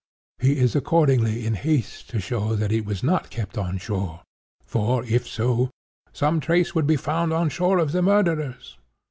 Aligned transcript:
He 0.39 0.57
is 0.57 0.75
accordingly 0.75 1.45
in 1.45 1.53
haste 1.53 2.09
to 2.09 2.19
show 2.19 2.55
that 2.55 2.71
it 2.71 2.85
was 2.87 3.03
not 3.03 3.29
kept 3.29 3.55
on 3.55 3.77
shore; 3.77 4.21
for, 4.65 5.03
if 5.05 5.27
so, 5.27 5.69
'some 6.11 6.39
trace 6.39 6.73
would 6.73 6.87
be 6.87 6.97
found 6.97 7.31
on 7.31 7.49
shore 7.49 7.77
of 7.77 7.91
the 7.91 8.01
murderers. 8.01 8.79